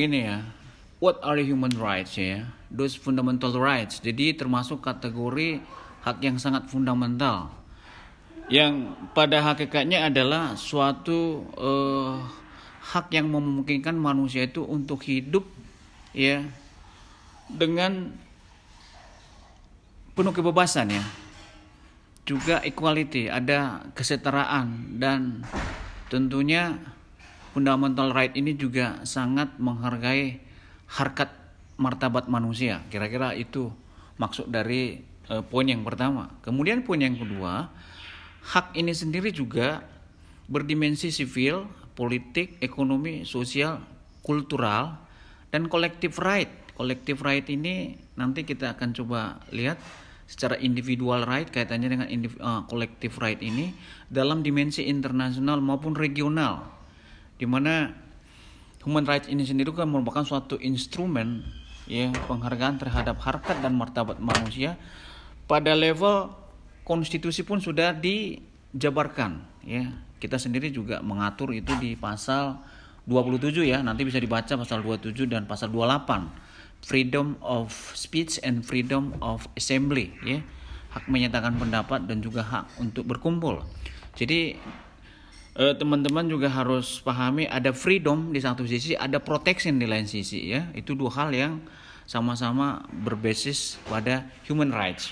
Ini 0.00 0.18
ya, 0.24 0.40
what 0.96 1.20
are 1.20 1.36
human 1.36 1.76
rights 1.76 2.16
ya? 2.16 2.48
Those 2.72 2.96
fundamental 2.96 3.52
rights. 3.60 4.00
Jadi 4.00 4.32
termasuk 4.32 4.80
kategori 4.80 5.60
hak 6.08 6.24
yang 6.24 6.40
sangat 6.40 6.72
fundamental. 6.72 7.52
Yang 8.48 8.96
pada 9.12 9.44
hakikatnya 9.44 10.08
adalah 10.08 10.56
suatu 10.56 11.44
uh, 11.52 12.16
hak 12.96 13.12
yang 13.12 13.28
memungkinkan 13.28 13.92
manusia 13.92 14.48
itu 14.48 14.64
untuk 14.64 15.04
hidup 15.04 15.44
ya 16.16 16.48
dengan 17.52 18.16
penuh 20.16 20.32
kebebasan 20.32 20.96
ya. 20.96 21.04
Juga 22.24 22.64
equality, 22.64 23.28
ada 23.28 23.84
kesetaraan 23.92 24.96
dan 24.96 25.44
tentunya 26.08 26.80
fundamental 27.50 28.14
right 28.14 28.34
ini 28.34 28.54
juga 28.54 29.02
sangat 29.02 29.58
menghargai 29.58 30.38
harkat 30.90 31.30
martabat 31.80 32.26
manusia. 32.26 32.82
Kira-kira 32.92 33.32
itu 33.32 33.72
maksud 34.20 34.52
dari 34.52 35.00
uh, 35.32 35.40
poin 35.40 35.64
yang 35.64 35.80
pertama. 35.80 36.28
Kemudian 36.44 36.84
poin 36.84 37.00
yang 37.00 37.16
kedua, 37.16 37.72
hak 38.52 38.76
ini 38.76 38.92
sendiri 38.92 39.32
juga 39.32 39.80
berdimensi 40.50 41.08
sivil, 41.08 41.64
politik, 41.96 42.60
ekonomi, 42.60 43.24
sosial, 43.24 43.80
kultural, 44.20 45.00
dan 45.48 45.70
kolektif 45.70 46.20
right. 46.20 46.50
Kolektif 46.76 47.20
right 47.24 47.44
ini 47.48 47.96
nanti 48.16 48.44
kita 48.44 48.76
akan 48.76 48.96
coba 48.96 49.40
lihat 49.52 49.80
secara 50.30 50.54
individual 50.62 51.26
right 51.26 51.50
kaitannya 51.50 51.88
dengan 51.90 52.08
kolektif 52.70 53.18
uh, 53.18 53.26
right 53.26 53.42
ini 53.42 53.74
dalam 54.06 54.46
dimensi 54.46 54.86
internasional 54.86 55.58
maupun 55.58 55.98
regional 55.98 56.79
di 57.40 57.48
mana 57.48 57.96
human 58.84 59.08
rights 59.08 59.32
ini 59.32 59.48
sendiri 59.48 59.72
kan 59.72 59.88
merupakan 59.88 60.20
suatu 60.20 60.60
instrumen 60.60 61.40
ya 61.88 62.12
penghargaan 62.28 62.76
terhadap 62.76 63.16
harkat 63.24 63.56
dan 63.64 63.72
martabat 63.72 64.20
manusia 64.20 64.76
pada 65.48 65.72
level 65.72 66.36
konstitusi 66.84 67.42
pun 67.42 67.64
sudah 67.64 67.96
dijabarkan 67.96 69.40
ya. 69.64 69.88
Kita 70.20 70.36
sendiri 70.36 70.68
juga 70.68 71.00
mengatur 71.00 71.56
itu 71.56 71.72
di 71.80 71.96
pasal 71.96 72.60
27 73.08 73.64
ya. 73.64 73.80
Nanti 73.80 74.04
bisa 74.04 74.20
dibaca 74.20 74.52
pasal 74.52 74.84
27 74.84 75.24
dan 75.24 75.48
pasal 75.48 75.72
28 75.72 76.84
freedom 76.84 77.40
of 77.40 77.72
speech 77.96 78.36
and 78.44 78.60
freedom 78.60 79.16
of 79.24 79.48
assembly 79.56 80.12
ya. 80.20 80.44
Hak 80.92 81.08
menyatakan 81.08 81.56
pendapat 81.56 82.04
dan 82.04 82.20
juga 82.20 82.44
hak 82.44 82.82
untuk 82.82 83.08
berkumpul. 83.08 83.64
Jadi 84.18 84.60
Eh, 85.50 85.74
teman-teman 85.74 86.30
juga 86.30 86.46
harus 86.46 87.02
pahami 87.02 87.50
ada 87.50 87.74
freedom 87.74 88.30
di 88.30 88.38
satu 88.38 88.62
sisi, 88.70 88.94
ada 88.94 89.18
protection 89.18 89.82
di 89.82 89.86
lain 89.90 90.06
sisi 90.06 90.54
ya. 90.54 90.70
Itu 90.78 90.94
dua 90.94 91.10
hal 91.10 91.34
yang 91.34 91.58
sama-sama 92.06 92.86
berbasis 93.02 93.74
pada 93.90 94.30
human 94.46 94.70
rights. 94.70 95.10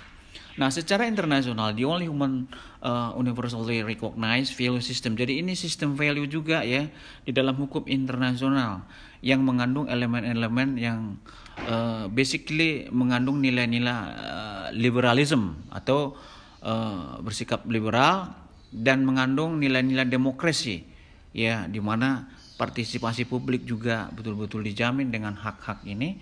Nah, 0.55 0.71
secara 0.71 1.07
internasional 1.11 1.75
the 1.75 1.87
only 1.87 2.07
human 2.07 2.47
uh, 2.83 3.15
universally 3.19 3.83
recognized 3.83 4.55
value 4.55 4.83
system. 4.83 5.19
Jadi 5.19 5.43
ini 5.43 5.59
sistem 5.59 5.99
value 5.99 6.27
juga 6.31 6.63
ya 6.63 6.87
di 7.23 7.31
dalam 7.35 7.59
hukum 7.59 7.87
internasional 7.91 8.87
yang 9.23 9.43
mengandung 9.43 9.91
elemen-elemen 9.91 10.79
yang 10.79 11.19
uh, 11.67 12.07
basically 12.11 12.87
mengandung 12.95 13.43
nilai-nilai 13.43 13.91
uh, 14.15 14.67
liberalism 14.71 15.59
atau 15.71 16.15
uh, 16.63 17.19
bersikap 17.23 17.67
liberal 17.67 18.48
dan 18.69 19.05
mengandung 19.05 19.57
nilai-nilai 19.57 20.05
demokrasi 20.05 20.85
ya 21.33 21.65
di 21.69 21.81
mana 21.81 22.29
partisipasi 22.59 23.25
publik 23.25 23.65
juga 23.65 24.11
betul-betul 24.13 24.67
dijamin 24.67 25.09
dengan 25.09 25.39
hak-hak 25.39 25.87
ini. 25.87 26.19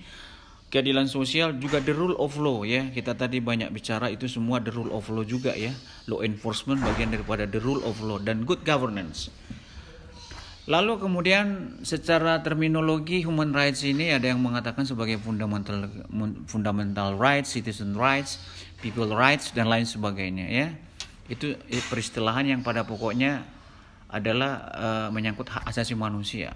Keadilan 0.66 1.06
sosial 1.06 1.56
juga 1.62 1.78
the 1.78 1.94
rule 1.94 2.18
of 2.18 2.36
law 2.36 2.66
ya. 2.66 2.90
Kita 2.90 3.14
tadi 3.14 3.38
banyak 3.38 3.70
bicara 3.70 4.10
itu 4.12 4.26
semua 4.26 4.58
the 4.60 4.74
rule 4.74 4.92
of 4.92 5.06
law 5.08 5.22
juga 5.22 5.54
ya. 5.54 5.72
Law 6.10 6.20
enforcement 6.26 6.82
bagian 6.82 7.14
daripada 7.14 7.46
the 7.46 7.62
rule 7.62 7.80
of 7.86 7.96
law 8.02 8.18
dan 8.18 8.44
good 8.44 8.60
governance. 8.66 9.32
Lalu 10.66 10.98
kemudian 10.98 11.78
secara 11.86 12.42
terminologi 12.42 13.22
human 13.22 13.54
rights 13.54 13.86
ini 13.86 14.10
ada 14.10 14.26
yang 14.26 14.42
mengatakan 14.42 14.82
sebagai 14.82 15.22
fundamental 15.22 15.86
fundamental 16.50 17.14
rights, 17.14 17.54
citizen 17.54 17.94
rights, 17.94 18.42
people 18.82 19.06
rights 19.14 19.54
dan 19.54 19.70
lain 19.70 19.86
sebagainya 19.86 20.46
ya 20.50 20.68
itu 21.26 21.58
peristilahan 21.90 22.46
yang 22.46 22.60
pada 22.62 22.86
pokoknya 22.86 23.42
adalah 24.06 24.52
uh, 24.70 25.08
menyangkut 25.10 25.50
hak 25.50 25.66
asasi 25.66 25.98
manusia. 25.98 26.54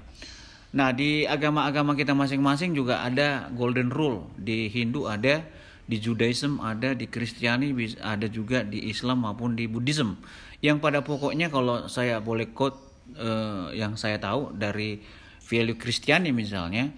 Nah, 0.70 0.94
di 0.94 1.26
agama-agama 1.26 1.98
kita 1.98 2.14
masing-masing 2.14 2.78
juga 2.78 3.02
ada 3.02 3.50
golden 3.58 3.90
rule. 3.90 4.30
Di 4.38 4.70
Hindu 4.70 5.10
ada, 5.10 5.42
di 5.90 5.98
Judaism 5.98 6.62
ada, 6.62 6.94
di 6.94 7.10
Kristiani 7.10 7.74
ada 7.98 8.30
juga 8.30 8.62
di 8.62 8.86
Islam 8.86 9.26
maupun 9.26 9.58
di 9.58 9.66
Buddhism. 9.66 10.14
Yang 10.62 10.78
pada 10.78 11.02
pokoknya 11.02 11.50
kalau 11.50 11.90
saya 11.90 12.22
boleh 12.22 12.54
quote 12.54 12.78
uh, 13.18 13.74
yang 13.74 13.98
saya 13.98 14.22
tahu 14.22 14.54
dari 14.54 15.02
value 15.42 15.74
Kristiani 15.74 16.30
misalnya, 16.30 16.94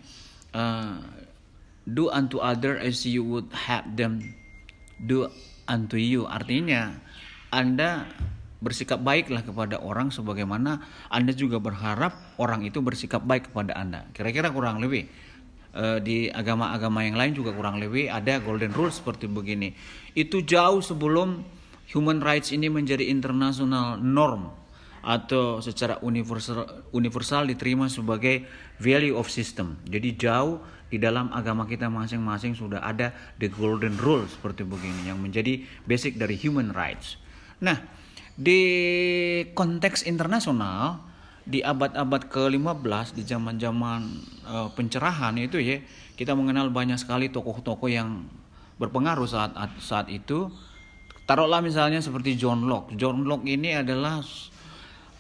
uh, 0.53 1.00
do 1.88 2.12
unto 2.12 2.44
other 2.44 2.77
as 2.77 3.09
you 3.09 3.25
would 3.25 3.49
have 3.56 3.88
them 3.97 4.21
do 5.00 5.27
unto 5.65 5.97
you. 5.97 6.28
Artinya 6.28 6.93
anda 7.53 8.09
bersikap 8.63 9.03
baiklah 9.03 9.43
kepada 9.43 9.83
orang 9.83 10.15
sebagaimana 10.15 10.79
Anda 11.11 11.35
juga 11.35 11.59
berharap 11.59 12.39
orang 12.39 12.63
itu 12.63 12.79
bersikap 12.79 13.27
baik 13.27 13.51
kepada 13.51 13.75
Anda. 13.75 14.07
Kira-kira 14.15 14.55
kurang 14.55 14.79
lebih 14.79 15.11
e, 15.75 15.85
di 15.99 16.31
agama-agama 16.31 17.03
yang 17.03 17.19
lain 17.19 17.35
juga 17.35 17.51
kurang 17.51 17.83
lebih 17.83 18.07
ada 18.07 18.39
golden 18.39 18.71
rule 18.71 18.95
seperti 18.95 19.27
begini. 19.27 19.75
Itu 20.15 20.47
jauh 20.47 20.79
sebelum 20.79 21.43
human 21.91 22.23
rights 22.23 22.55
ini 22.55 22.71
menjadi 22.71 23.03
international 23.11 23.99
norm 23.99 24.55
atau 25.03 25.59
secara 25.59 25.99
universal 25.99 26.87
universal 26.95 27.51
diterima 27.51 27.91
sebagai 27.91 28.47
value 28.79 29.19
of 29.19 29.27
system. 29.27 29.83
Jadi 29.91 30.15
jauh 30.15 30.62
di 30.87 31.03
dalam 31.03 31.35
agama 31.35 31.67
kita 31.67 31.91
masing-masing 31.91 32.55
sudah 32.55 32.79
ada 32.79 33.11
the 33.43 33.51
golden 33.51 33.99
rule 33.99 34.23
seperti 34.31 34.62
begini 34.62 35.11
yang 35.11 35.19
menjadi 35.19 35.67
basic 35.83 36.15
dari 36.15 36.39
human 36.39 36.71
rights. 36.71 37.22
Nah, 37.62 37.78
di 38.34 38.61
konteks 39.55 40.03
internasional 40.11 40.99
di 41.47 41.62
abad-abad 41.62 42.27
ke-15 42.27 43.19
di 43.19 43.23
zaman-zaman 43.23 44.00
uh, 44.47 44.69
pencerahan 44.75 45.34
itu 45.39 45.62
ya, 45.62 45.78
kita 46.19 46.34
mengenal 46.34 46.75
banyak 46.75 46.99
sekali 46.99 47.31
tokoh-tokoh 47.31 47.87
yang 47.87 48.27
berpengaruh 48.83 49.31
saat 49.31 49.55
saat 49.78 50.11
itu. 50.11 50.50
Taruhlah 51.23 51.62
misalnya 51.62 52.03
seperti 52.03 52.34
John 52.34 52.67
Locke. 52.67 52.99
John 52.99 53.23
Locke 53.23 53.47
ini 53.47 53.79
adalah 53.79 54.27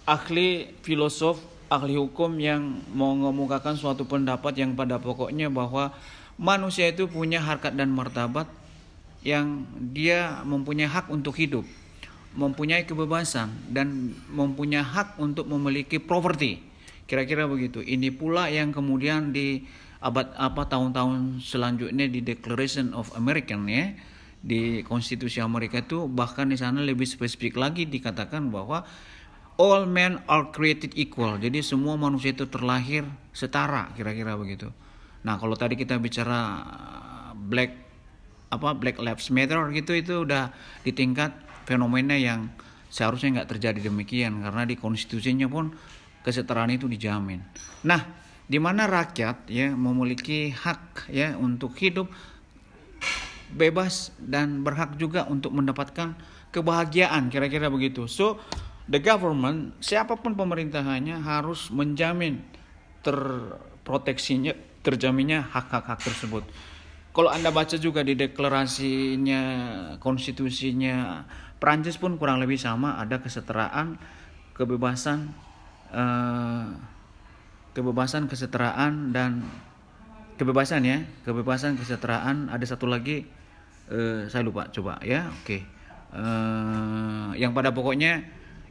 ahli 0.02 0.66
filosof, 0.82 1.38
ahli 1.70 1.94
hukum 1.94 2.42
yang 2.42 2.82
mengemukakan 2.90 3.78
suatu 3.78 4.02
pendapat 4.02 4.58
yang 4.58 4.74
pada 4.74 4.98
pokoknya 4.98 5.46
bahwa 5.46 5.94
manusia 6.34 6.90
itu 6.90 7.06
punya 7.06 7.38
harkat 7.38 7.78
dan 7.78 7.94
martabat 7.94 8.50
yang 9.22 9.62
dia 9.94 10.42
mempunyai 10.42 10.90
hak 10.90 11.06
untuk 11.06 11.38
hidup 11.38 11.62
mempunyai 12.32 12.88
kebebasan 12.88 13.72
dan 13.72 14.16
mempunyai 14.32 14.84
hak 14.84 15.20
untuk 15.20 15.48
memiliki 15.48 16.00
properti. 16.00 16.60
Kira-kira 17.04 17.44
begitu. 17.44 17.84
Ini 17.84 18.08
pula 18.14 18.48
yang 18.48 18.72
kemudian 18.72 19.36
di 19.36 19.68
abad 20.02 20.32
apa 20.34 20.66
tahun-tahun 20.66 21.44
selanjutnya 21.44 22.08
di 22.10 22.24
Declaration 22.24 22.90
of 22.96 23.12
American 23.14 23.70
ya 23.70 23.94
di 24.42 24.82
konstitusi 24.82 25.38
Amerika 25.38 25.78
itu 25.78 26.10
bahkan 26.10 26.50
di 26.50 26.58
sana 26.58 26.82
lebih 26.82 27.06
spesifik 27.06 27.54
lagi 27.54 27.86
dikatakan 27.86 28.50
bahwa 28.50 28.82
all 29.54 29.86
men 29.86 30.18
are 30.26 30.50
created 30.50 30.90
equal. 30.98 31.38
Jadi 31.38 31.62
semua 31.62 31.94
manusia 31.94 32.34
itu 32.34 32.50
terlahir 32.50 33.06
setara 33.30 33.94
kira-kira 33.94 34.34
begitu. 34.34 34.74
Nah, 35.22 35.38
kalau 35.38 35.54
tadi 35.54 35.78
kita 35.78 36.02
bicara 36.02 36.58
black 37.38 37.78
apa 38.52 38.76
Black 38.76 39.00
Lives 39.00 39.32
Matter 39.32 39.72
gitu 39.72 39.96
itu 39.96 40.28
udah 40.28 40.52
di 40.84 40.92
tingkat 40.92 41.32
fenomena 41.64 42.14
yang 42.18 42.50
seharusnya 42.92 43.40
nggak 43.40 43.50
terjadi 43.56 43.88
demikian 43.88 44.44
karena 44.44 44.68
di 44.68 44.76
konstitusinya 44.76 45.48
pun 45.48 45.72
kesetaraan 46.22 46.70
itu 46.70 46.86
dijamin. 46.86 47.40
Nah, 47.88 48.00
di 48.46 48.60
mana 48.60 48.84
rakyat 48.84 49.48
ya 49.48 49.72
memiliki 49.72 50.52
hak 50.52 51.08
ya 51.08 51.34
untuk 51.40 51.72
hidup 51.80 52.12
bebas 53.52 54.12
dan 54.20 54.60
berhak 54.64 54.96
juga 54.96 55.24
untuk 55.28 55.52
mendapatkan 55.56 56.16
kebahagiaan 56.52 57.32
kira-kira 57.32 57.72
begitu. 57.72 58.04
So, 58.06 58.40
the 58.88 59.00
government 59.00 59.80
siapa 59.80 60.20
pun 60.20 60.36
pemerintahannya 60.36 61.20
harus 61.24 61.72
menjamin 61.72 62.44
terproteksinya 63.00 64.52
terjaminnya 64.82 65.46
hak-hak 65.46 65.86
hak 65.86 66.00
tersebut. 66.02 66.44
Kalau 67.12 67.28
Anda 67.28 67.52
baca 67.52 67.76
juga 67.76 68.00
di 68.00 68.16
deklarasinya 68.16 69.42
konstitusinya 70.00 71.24
Prancis 71.62 71.94
pun 71.94 72.18
kurang 72.18 72.42
lebih 72.42 72.58
sama 72.58 72.98
ada 72.98 73.22
kesetaraan 73.22 73.94
kebebasan 74.58 75.30
eh, 75.94 76.66
kebebasan 77.72 78.26
kesetaraan 78.26 79.14
dan 79.14 79.46
kebebasan 80.36 80.82
ya 80.82 80.98
kebebasan 81.22 81.78
kesejahteraan 81.78 82.50
ada 82.50 82.64
satu 82.66 82.90
lagi 82.90 83.24
uh, 83.92 84.26
saya 84.28 84.42
lupa 84.44 84.68
coba 84.72 84.98
ya 85.04 85.28
oke. 85.28 85.58
Uh, 86.12 87.32
yang 87.40 87.56
pada 87.56 87.72
pokoknya 87.72 88.20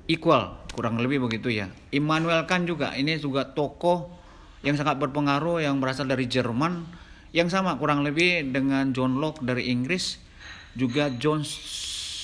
equal 0.05 0.61
kurang 0.77 1.01
lebih 1.01 1.25
begitu 1.25 1.49
ya. 1.49 1.71
Immanuel 1.89 2.45
Kant 2.45 2.69
juga 2.69 2.93
ini 2.93 3.17
juga 3.17 3.49
tokoh 3.49 4.13
yang 4.61 4.77
sangat 4.77 5.01
berpengaruh 5.01 5.65
yang 5.65 5.81
berasal 5.81 6.05
dari 6.05 6.29
Jerman 6.29 6.85
yang 7.33 7.49
sama 7.49 7.79
kurang 7.81 8.05
lebih 8.05 8.53
dengan 8.53 8.93
John 8.93 9.17
Locke 9.17 9.41
dari 9.41 9.73
Inggris 9.73 10.21
juga 10.77 11.09
John 11.17 11.41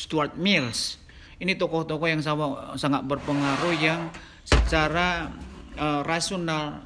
Stuart 0.07 0.39
Mills. 0.39 0.95
Ini 1.38 1.59
tokoh-tokoh 1.59 2.07
yang 2.07 2.24
sama, 2.24 2.80
sangat 2.80 3.04
berpengaruh 3.04 3.75
yang 3.75 4.07
secara 4.48 5.36
uh, 5.75 6.01
rasional 6.07 6.80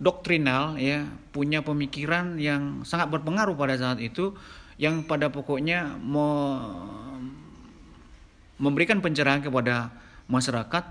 doktrinal 0.00 0.80
ya 0.80 1.04
punya 1.30 1.60
pemikiran 1.60 2.40
yang 2.40 2.88
sangat 2.88 3.12
berpengaruh 3.12 3.52
pada 3.52 3.76
saat 3.76 4.00
itu 4.00 4.32
yang 4.80 5.04
pada 5.04 5.28
pokoknya 5.28 6.00
me 6.00 6.26
memberikan 8.58 8.98
pencerahan 8.98 9.44
kepada 9.44 9.92
masyarakat 10.26 10.84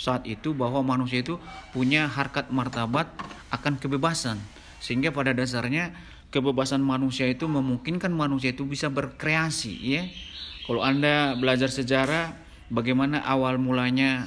saat 0.00 0.24
itu 0.24 0.56
bahwa 0.56 0.80
manusia 0.80 1.20
itu 1.20 1.36
punya 1.76 2.08
harkat 2.08 2.48
martabat 2.48 3.10
akan 3.52 3.76
kebebasan. 3.76 4.40
Sehingga 4.80 5.12
pada 5.12 5.36
dasarnya 5.36 5.92
kebebasan 6.32 6.80
manusia 6.80 7.28
itu 7.28 7.44
memungkinkan 7.44 8.08
manusia 8.12 8.56
itu 8.56 8.64
bisa 8.64 8.88
berkreasi 8.88 9.74
ya 9.76 10.08
kalau 10.66 10.82
anda 10.82 11.38
belajar 11.38 11.70
sejarah 11.70 12.34
bagaimana 12.74 13.22
awal 13.22 13.54
mulanya 13.54 14.26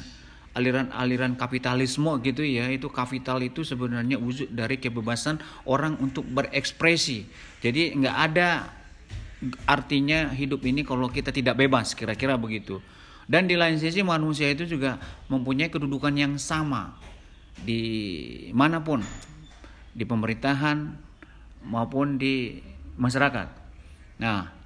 aliran-aliran 0.56 1.38
kapitalisme 1.38 2.10
gitu 2.24 2.42
ya 2.42 2.72
itu 2.72 2.90
kapital 2.90 3.44
itu 3.44 3.62
sebenarnya 3.62 4.18
wujud 4.18 4.50
dari 4.50 4.80
kebebasan 4.82 5.38
orang 5.68 6.00
untuk 6.00 6.26
berekspresi. 6.26 7.28
Jadi 7.60 7.96
nggak 7.96 8.18
ada 8.32 8.72
artinya 9.68 10.32
hidup 10.36 10.64
ini 10.68 10.84
kalau 10.84 11.08
kita 11.08 11.32
tidak 11.32 11.60
bebas 11.60 11.92
kira-kira 11.94 12.40
begitu. 12.40 12.80
Dan 13.30 13.46
di 13.46 13.54
lain 13.54 13.78
sisi 13.78 14.02
manusia 14.02 14.50
itu 14.50 14.66
juga 14.66 14.98
mempunyai 15.30 15.70
kedudukan 15.70 16.16
yang 16.18 16.34
sama. 16.42 16.98
Di 17.62 17.84
mana 18.56 18.82
pun 18.82 19.06
di 19.94 20.02
pemerintahan 20.08 20.98
maupun 21.68 22.18
di 22.18 22.58
masyarakat. 22.98 23.48
Nah 24.18 24.59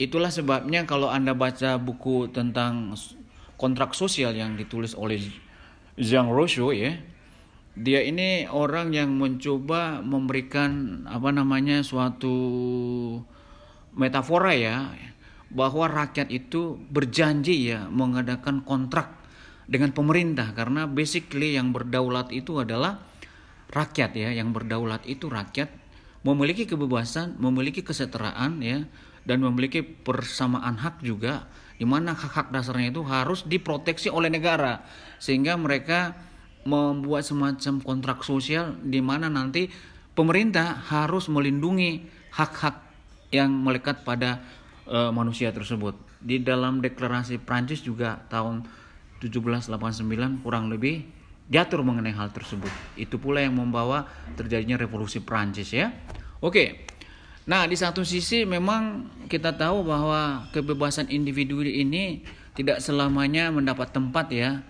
itulah 0.00 0.32
sebabnya 0.32 0.84
kalau 0.88 1.12
anda 1.12 1.36
baca 1.36 1.76
buku 1.76 2.30
tentang 2.32 2.96
kontrak 3.60 3.92
sosial 3.92 4.32
yang 4.36 4.56
ditulis 4.56 4.96
oleh 4.96 5.20
Jean 6.00 6.28
Rousseau 6.32 6.72
ya 6.72 6.96
dia 7.72 8.04
ini 8.04 8.44
orang 8.52 8.92
yang 8.92 9.16
mencoba 9.16 10.04
memberikan 10.04 11.04
apa 11.08 11.32
namanya 11.32 11.80
suatu 11.80 12.36
metafora 13.96 14.52
ya 14.52 14.92
bahwa 15.52 15.88
rakyat 15.88 16.28
itu 16.32 16.80
berjanji 16.92 17.72
ya 17.72 17.88
mengadakan 17.88 18.64
kontrak 18.64 19.12
dengan 19.68 19.92
pemerintah. 19.96 20.52
Karena 20.52 20.84
basically 20.84 21.56
yang 21.56 21.72
berdaulat 21.72 22.28
itu 22.32 22.60
adalah 22.60 23.00
rakyat 23.72 24.20
ya. 24.20 24.30
Yang 24.36 24.48
berdaulat 24.60 25.04
itu 25.08 25.32
rakyat 25.32 25.72
memiliki 26.22 26.68
kebebasan 26.68 27.40
memiliki 27.40 27.80
kesetaraan 27.82 28.60
ya 28.62 28.84
dan 29.22 29.42
memiliki 29.42 29.82
persamaan 29.82 30.78
hak 30.78 31.02
juga 31.02 31.46
di 31.82 31.86
mana 31.88 32.14
hak-hak 32.14 32.54
dasarnya 32.54 32.94
itu 32.94 33.02
harus 33.02 33.42
diproteksi 33.42 34.06
oleh 34.06 34.30
negara 34.30 34.86
sehingga 35.18 35.58
mereka 35.58 36.14
membuat 36.62 37.26
semacam 37.26 37.82
kontrak 37.82 38.22
sosial 38.22 38.78
di 38.86 39.02
mana 39.02 39.26
nanti 39.26 39.66
pemerintah 40.14 40.78
harus 40.86 41.26
melindungi 41.26 42.06
hak-hak 42.30 42.78
yang 43.34 43.50
melekat 43.50 44.06
pada 44.06 44.38
uh, 44.86 45.10
manusia 45.10 45.50
tersebut. 45.50 45.98
Di 46.22 46.38
dalam 46.38 46.78
deklarasi 46.78 47.42
Prancis 47.42 47.82
juga 47.82 48.22
tahun 48.30 48.62
1789 49.18 50.46
kurang 50.46 50.70
lebih 50.70 51.02
diatur 51.50 51.82
mengenai 51.82 52.14
hal 52.14 52.30
tersebut. 52.30 52.70
Itu 52.94 53.18
pula 53.18 53.42
yang 53.42 53.58
membawa 53.58 54.06
terjadinya 54.38 54.78
revolusi 54.78 55.18
Prancis 55.18 55.74
ya. 55.74 55.90
Oke. 56.38 56.91
Nah, 57.42 57.66
di 57.66 57.74
satu 57.74 58.06
sisi 58.06 58.46
memang 58.46 59.10
kita 59.26 59.58
tahu 59.58 59.82
bahwa 59.82 60.46
kebebasan 60.54 61.10
individu 61.10 61.58
ini 61.66 62.22
tidak 62.54 62.78
selamanya 62.78 63.50
mendapat 63.50 63.90
tempat 63.90 64.30
ya 64.30 64.62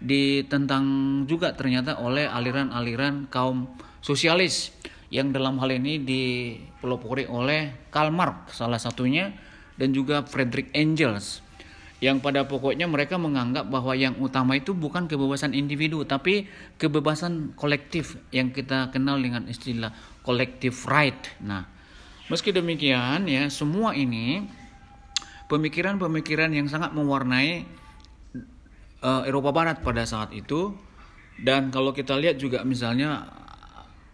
ditentang 0.00 0.84
juga 1.24 1.52
ternyata 1.56 1.96
oleh 2.00 2.28
aliran-aliran 2.28 3.28
kaum 3.32 3.68
sosialis 4.00 4.72
yang 5.12 5.32
dalam 5.32 5.60
hal 5.60 5.72
ini 5.72 6.00
dipelopori 6.00 7.28
oleh 7.28 7.88
Karl 7.92 8.08
Marx 8.08 8.56
salah 8.56 8.80
satunya 8.80 9.32
dan 9.76 9.92
juga 9.92 10.24
Frederick 10.24 10.72
Engels 10.72 11.44
yang 12.00 12.24
pada 12.24 12.48
pokoknya 12.48 12.88
mereka 12.88 13.20
menganggap 13.20 13.68
bahwa 13.68 13.92
yang 13.92 14.16
utama 14.24 14.56
itu 14.56 14.72
bukan 14.72 15.04
kebebasan 15.04 15.52
individu 15.52 16.00
tapi 16.08 16.48
kebebasan 16.80 17.52
kolektif 17.52 18.16
yang 18.32 18.56
kita 18.56 18.88
kenal 18.88 19.20
dengan 19.20 19.44
istilah 19.44 19.92
collective 20.24 20.88
right. 20.88 21.28
Nah, 21.44 21.68
Meski 22.30 22.54
demikian 22.54 23.26
ya 23.26 23.50
semua 23.50 23.90
ini 23.90 24.46
pemikiran-pemikiran 25.50 26.54
yang 26.54 26.70
sangat 26.70 26.94
mewarnai 26.94 27.66
uh, 29.02 29.26
Eropa 29.26 29.50
Barat 29.50 29.82
pada 29.82 30.06
saat 30.06 30.30
itu 30.30 30.70
dan 31.42 31.74
kalau 31.74 31.90
kita 31.90 32.14
lihat 32.14 32.38
juga 32.38 32.62
misalnya 32.62 33.26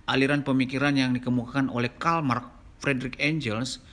aliran 0.08 0.40
pemikiran 0.40 0.96
yang 0.96 1.12
dikemukakan 1.12 1.68
oleh 1.68 1.92
Karl 2.00 2.24
Marx, 2.24 2.48
Frederick 2.80 3.20
Engels 3.20 3.84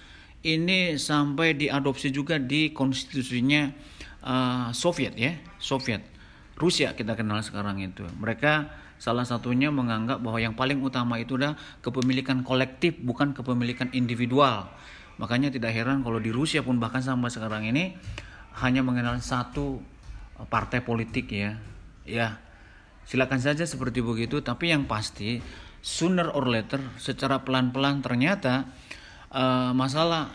ini 0.47 0.95
sampai 0.95 1.59
diadopsi 1.59 2.07
juga 2.07 2.39
di 2.39 2.71
konstitusinya 2.71 3.75
uh, 4.23 4.71
Soviet 4.71 5.19
ya, 5.19 5.35
Soviet. 5.59 5.99
Rusia 6.55 6.95
kita 6.95 7.19
kenal 7.19 7.43
sekarang 7.43 7.83
itu. 7.83 8.07
Mereka 8.23 8.71
Salah 9.03 9.27
satunya 9.27 9.67
menganggap 9.67 10.23
bahwa 10.23 10.39
yang 10.39 10.55
paling 10.55 10.79
utama 10.79 11.19
itu 11.19 11.35
adalah 11.35 11.59
kepemilikan 11.83 12.39
kolektif 12.39 12.95
bukan 13.03 13.35
kepemilikan 13.35 13.91
individual. 13.91 14.71
Makanya 15.19 15.51
tidak 15.51 15.75
heran 15.75 16.07
kalau 16.07 16.23
di 16.23 16.31
Rusia 16.31 16.63
pun 16.63 16.79
bahkan 16.79 17.03
sampai 17.03 17.27
sekarang 17.27 17.67
ini 17.67 17.99
hanya 18.63 18.79
mengenal 18.79 19.19
satu 19.19 19.83
eh, 20.39 20.47
partai 20.47 20.79
politik 20.87 21.27
ya. 21.35 21.59
Ya, 22.07 22.39
silakan 23.03 23.43
saja 23.43 23.67
seperti 23.67 23.99
begitu. 23.99 24.39
Tapi 24.39 24.71
yang 24.71 24.87
pasti 24.87 25.43
sooner 25.83 26.31
or 26.31 26.47
later 26.47 26.79
secara 26.95 27.43
pelan-pelan 27.43 27.99
ternyata 27.99 28.71
uh, 29.35 29.75
masalah 29.75 30.31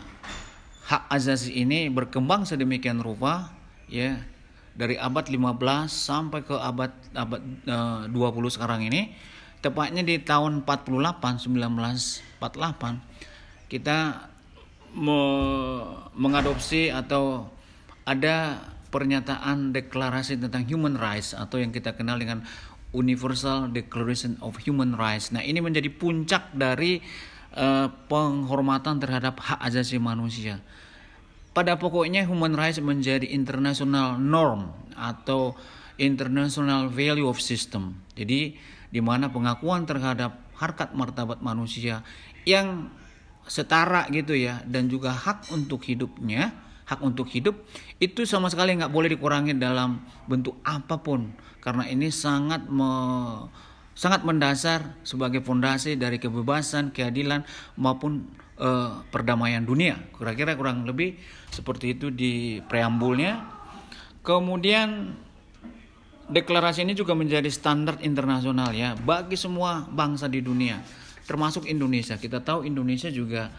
hak 0.85 1.09
asasi 1.09 1.65
ini 1.65 1.89
berkembang 1.89 2.45
sedemikian 2.45 3.01
rupa 3.01 3.49
ya 3.89 4.21
dari 4.79 4.95
abad 4.95 5.27
15 5.27 5.59
sampai 5.91 6.39
ke 6.47 6.55
abad 6.55 6.95
abad 7.11 7.41
eh, 7.67 8.07
uh, 8.07 8.31
20 8.31 8.55
sekarang 8.55 8.87
ini 8.87 9.11
tepatnya 9.59 10.07
di 10.07 10.23
tahun 10.23 10.63
48 10.63 11.51
1948 11.51 12.39
kita 13.67 13.97
me 14.95 15.19
mengadopsi 16.15 16.87
atau 16.89 17.51
ada 18.07 18.63
pernyataan 18.89 19.75
deklarasi 19.75 20.39
tentang 20.41 20.65
human 20.65 20.97
rights 20.97 21.37
atau 21.37 21.61
yang 21.61 21.69
kita 21.69 21.93
kenal 21.93 22.17
dengan 22.17 22.41
Universal 22.89 23.69
Declaration 23.69 24.41
of 24.41 24.57
Human 24.65 24.97
Rights. 24.97 25.29
Nah, 25.29 25.45
ini 25.45 25.61
menjadi 25.61 25.93
puncak 25.93 26.57
dari 26.57 26.97
uh, 27.53 27.85
penghormatan 28.09 28.97
terhadap 28.97 29.37
hak 29.37 29.61
asasi 29.61 30.01
manusia. 30.01 30.57
Pada 31.59 31.75
pokoknya 31.75 32.23
human 32.23 32.55
rights 32.55 32.79
menjadi 32.79 33.27
international 33.35 34.15
norm 34.15 34.71
atau 34.95 35.59
international 35.99 36.87
value 36.87 37.27
of 37.27 37.43
system. 37.43 37.99
Jadi 38.15 38.55
di 38.87 39.01
mana 39.03 39.27
pengakuan 39.27 39.83
terhadap 39.83 40.39
harkat 40.55 40.95
martabat 40.95 41.43
manusia 41.43 41.99
yang 42.47 42.87
setara 43.43 44.07
gitu 44.07 44.39
ya 44.39 44.63
dan 44.63 44.87
juga 44.87 45.11
hak 45.11 45.51
untuk 45.51 45.83
hidupnya 45.83 46.55
hak 46.87 47.03
untuk 47.03 47.27
hidup 47.27 47.59
itu 47.99 48.23
sama 48.23 48.47
sekali 48.47 48.79
nggak 48.79 48.95
boleh 48.95 49.11
dikurangi 49.11 49.59
dalam 49.59 49.99
bentuk 50.31 50.63
apa 50.63 50.95
pun 51.03 51.35
karena 51.59 51.83
ini 51.91 52.07
sangat 52.07 52.71
me, 52.71 52.87
sangat 53.99 54.23
mendasar 54.23 54.95
sebagai 55.03 55.43
fondasi 55.43 55.99
dari 55.99 56.23
kebebasan 56.23 56.95
keadilan 56.95 57.43
maupun 57.75 58.31
uh, 58.55 59.03
perdamaian 59.11 59.59
dunia. 59.59 59.99
Kira-kira 60.15 60.55
kurang 60.55 60.87
lebih 60.87 61.19
seperti 61.51 61.99
itu 61.99 62.07
di 62.07 62.63
preambulnya. 62.63 63.43
Kemudian 64.23 65.19
deklarasi 66.31 66.87
ini 66.87 66.95
juga 66.95 67.11
menjadi 67.11 67.51
standar 67.51 67.99
internasional 67.99 68.71
ya 68.71 68.95
bagi 68.95 69.35
semua 69.35 69.83
bangsa 69.91 70.31
di 70.31 70.39
dunia, 70.39 70.79
termasuk 71.27 71.67
Indonesia. 71.67 72.15
Kita 72.15 72.39
tahu 72.39 72.63
Indonesia 72.63 73.11
juga 73.11 73.51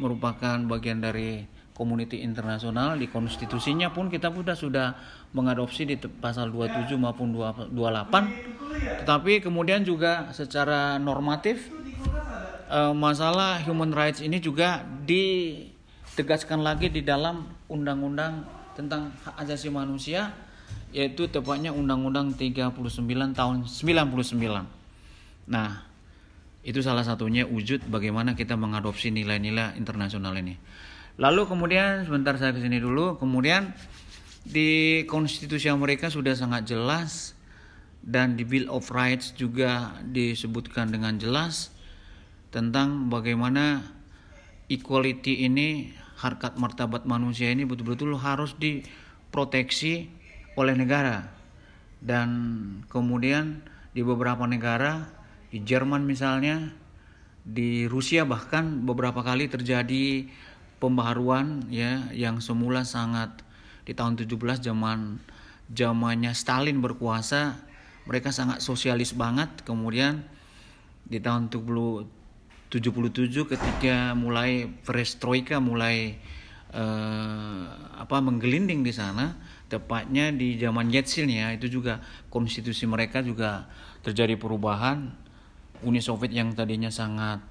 merupakan 0.00 0.56
bagian 0.72 1.04
dari 1.04 1.44
komuniti 1.76 2.24
internasional 2.24 2.96
di 2.96 3.12
konstitusinya 3.12 3.92
pun 3.92 4.08
kita 4.08 4.32
sudah 4.32 4.56
sudah 4.56 4.86
mengadopsi 5.32 5.88
di 5.88 5.96
pasal 5.98 6.52
27 6.52 6.92
maupun 6.96 7.32
28 7.32 7.72
tetapi 9.04 9.40
kemudian 9.40 9.84
juga 9.84 10.32
secara 10.32 11.00
normatif 11.00 11.72
uh, 12.68 12.92
masalah 12.92 13.60
human 13.64 13.92
rights 13.92 14.20
ini 14.20 14.40
juga 14.40 14.84
ditegaskan 15.08 16.60
lagi 16.60 16.92
di 16.92 17.00
dalam 17.00 17.48
undang-undang 17.68 18.44
tentang 18.72 19.12
hak 19.24 19.44
asasi 19.44 19.68
manusia 19.68 20.32
yaitu 20.92 21.24
tepatnya 21.28 21.72
Undang-Undang 21.72 22.36
39 22.36 22.76
tahun 23.32 23.64
99. 23.64 25.48
Nah, 25.48 25.70
itu 26.62 26.80
salah 26.84 27.02
satunya 27.02 27.48
wujud 27.48 27.88
bagaimana 27.88 28.36
kita 28.36 28.54
mengadopsi 28.60 29.08
nilai-nilai 29.08 29.74
internasional 29.80 30.36
ini. 30.36 30.60
Lalu 31.16 31.48
kemudian 31.48 32.04
sebentar 32.04 32.36
saya 32.36 32.52
ke 32.52 32.60
sini 32.60 32.76
dulu, 32.76 33.16
kemudian 33.16 33.72
di 34.42 35.02
konstitusi 35.06 35.70
Amerika 35.70 36.10
sudah 36.10 36.34
sangat 36.34 36.66
jelas 36.66 37.38
dan 38.02 38.34
di 38.34 38.42
Bill 38.42 38.66
of 38.66 38.90
Rights 38.90 39.30
juga 39.38 39.94
disebutkan 40.02 40.90
dengan 40.90 41.14
jelas 41.22 41.70
tentang 42.50 43.06
bagaimana 43.06 43.86
equality 44.66 45.46
ini 45.46 45.94
harkat 46.18 46.58
martabat 46.58 47.06
manusia 47.06 47.50
ini 47.50 47.62
betul-betul 47.62 48.18
harus 48.18 48.54
diproteksi 48.58 50.10
oleh 50.58 50.74
negara. 50.74 51.30
Dan 52.02 52.28
kemudian 52.90 53.62
di 53.94 54.02
beberapa 54.02 54.42
negara 54.50 55.06
di 55.54 55.62
Jerman 55.62 56.02
misalnya 56.02 56.74
di 57.46 57.86
Rusia 57.86 58.26
bahkan 58.26 58.82
beberapa 58.82 59.22
kali 59.22 59.46
terjadi 59.46 60.26
pembaharuan 60.82 61.70
ya 61.70 62.10
yang 62.10 62.42
semula 62.42 62.82
sangat 62.82 63.30
di 63.82 63.92
tahun 63.92 64.14
17 64.14 64.62
zaman 64.62 65.18
zamannya 65.72 66.32
Stalin 66.36 66.78
berkuasa 66.78 67.56
mereka 68.06 68.34
sangat 68.34 68.62
sosialis 68.62 69.14
banget. 69.14 69.62
Kemudian 69.62 70.26
di 71.06 71.18
tahun 71.18 71.50
77 71.50 72.72
ketika 73.46 74.16
mulai 74.16 74.66
perestroika 74.66 75.58
mulai 75.58 76.18
eh, 76.72 77.62
apa 77.98 78.16
menggelinding 78.22 78.82
di 78.82 78.92
sana 78.94 79.36
tepatnya 79.68 80.28
di 80.34 80.60
zaman 80.60 80.92
Yeltsin 80.92 81.32
ya 81.32 81.48
itu 81.56 81.68
juga 81.80 82.00
konstitusi 82.28 82.84
mereka 82.84 83.22
juga 83.24 83.66
terjadi 84.02 84.36
perubahan. 84.36 85.22
Uni 85.82 85.98
Soviet 85.98 86.30
yang 86.30 86.54
tadinya 86.54 86.90
sangat 86.94 87.42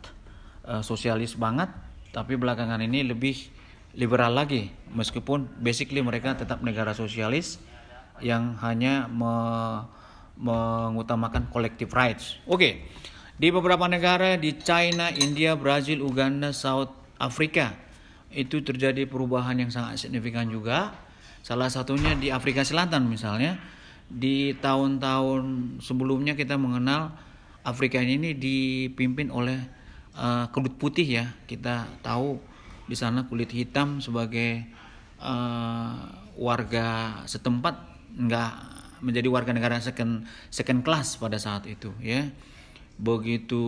eh, 0.68 0.84
sosialis 0.84 1.36
banget 1.36 1.72
tapi 2.12 2.36
belakangan 2.36 2.84
ini 2.84 3.08
lebih 3.08 3.61
liberal 3.96 4.32
lagi 4.32 4.72
meskipun 4.96 5.48
basically 5.60 6.00
mereka 6.00 6.36
tetap 6.36 6.64
negara 6.64 6.96
sosialis 6.96 7.60
yang 8.24 8.56
hanya 8.62 9.10
me, 9.12 9.34
mengutamakan 10.42 11.52
collective 11.52 11.92
rights. 11.92 12.40
Oke. 12.48 12.56
Okay. 12.56 12.74
Di 13.42 13.50
beberapa 13.50 13.90
negara 13.90 14.38
di 14.38 14.54
China, 14.62 15.10
India, 15.10 15.58
Brazil, 15.58 16.06
Uganda, 16.06 16.54
South 16.54 16.94
Africa 17.18 17.74
itu 18.30 18.62
terjadi 18.62 19.10
perubahan 19.10 19.58
yang 19.58 19.74
sangat 19.74 19.98
signifikan 19.98 20.46
juga. 20.46 20.94
Salah 21.42 21.74
satunya 21.74 22.14
di 22.14 22.30
Afrika 22.30 22.62
Selatan 22.62 23.10
misalnya 23.10 23.58
di 24.06 24.54
tahun-tahun 24.62 25.78
sebelumnya 25.82 26.38
kita 26.38 26.54
mengenal 26.54 27.18
Afrika 27.66 27.98
ini 27.98 28.38
dipimpin 28.38 29.34
oleh 29.34 29.58
uh, 30.14 30.46
kulit 30.54 30.78
putih 30.78 31.08
ya. 31.08 31.26
Kita 31.50 31.90
tahu 32.06 32.38
di 32.92 33.00
sana 33.00 33.24
kulit 33.24 33.56
hitam 33.56 34.04
sebagai 34.04 34.68
uh, 35.24 35.96
warga 36.36 37.24
setempat 37.24 37.80
nggak 38.20 38.54
menjadi 39.00 39.32
warga 39.32 39.56
negara 39.56 39.80
second 39.80 40.28
second 40.52 40.84
class 40.84 41.16
pada 41.16 41.40
saat 41.40 41.72
itu 41.72 41.96
ya. 42.04 42.28
Begitu 43.00 43.64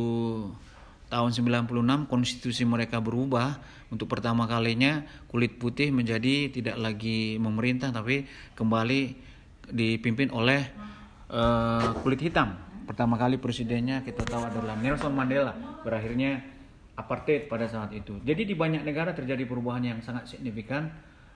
tahun 1.07 1.31
96 1.31 2.11
konstitusi 2.11 2.67
mereka 2.67 2.99
berubah 2.99 3.63
untuk 3.87 4.11
pertama 4.11 4.43
kalinya 4.43 5.07
kulit 5.31 5.55
putih 5.55 5.95
menjadi 5.95 6.51
tidak 6.51 6.75
lagi 6.75 7.39
memerintah 7.39 7.95
tapi 7.95 8.27
kembali 8.59 9.01
dipimpin 9.71 10.35
oleh 10.35 10.67
uh, 11.31 11.95
kulit 12.03 12.19
hitam. 12.19 12.59
Pertama 12.83 13.15
kali 13.15 13.39
presidennya 13.39 14.03
kita 14.03 14.27
tahu 14.27 14.43
adalah 14.43 14.75
Nelson 14.75 15.15
Mandela. 15.15 15.55
Berakhirnya 15.87 16.52
apartheid 16.93 17.49
pada 17.49 17.65
saat 17.65 17.89
itu. 17.93 18.21
Jadi 18.21 18.53
di 18.53 18.55
banyak 18.55 18.85
negara 18.85 19.13
terjadi 19.17 19.49
perubahan 19.49 19.81
yang 19.81 19.99
sangat 20.01 20.29
signifikan 20.29 20.93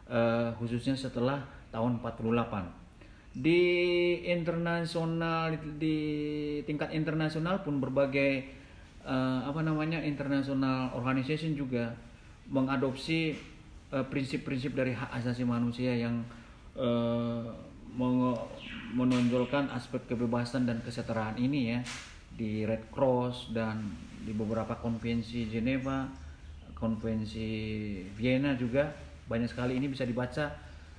uh, 0.09 0.53
khususnya 0.61 0.93
setelah 0.93 1.41
tahun 1.73 1.99
48. 2.01 3.37
Di 3.37 3.61
internasional 4.25 5.53
di 5.77 5.97
tingkat 6.65 6.89
internasional 6.93 7.61
pun 7.61 7.77
berbagai 7.77 8.49
uh, 9.05 9.45
apa 9.45 9.61
namanya 9.61 10.01
international 10.01 10.93
organization 10.97 11.53
juga 11.53 11.93
mengadopsi 12.47 13.35
eh, 13.91 14.05
prinsip-prinsip 14.07 14.71
uh, 14.71 14.77
dari 14.79 14.95
hak 14.95 15.19
asasi 15.19 15.43
manusia 15.43 15.91
yang 15.91 16.23
uh, 16.79 17.43
menonjolkan 18.95 19.67
aspek 19.75 20.07
kebebasan 20.07 20.63
dan 20.63 20.79
kesetaraan 20.79 21.35
ini 21.35 21.75
ya 21.75 21.79
di 22.31 22.63
Red 22.63 22.87
Cross 22.87 23.51
dan 23.51 23.83
di 24.27 24.35
beberapa 24.35 24.75
konvensi 24.75 25.47
Geneva, 25.47 26.03
konvensi 26.75 27.47
Vienna 28.11 28.59
juga 28.59 28.91
banyak 29.23 29.47
sekali 29.47 29.79
ini 29.79 29.87
bisa 29.87 30.03
dibaca 30.03 30.51